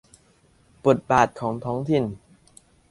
[0.85, 2.03] บทบาทของท้องถิ่น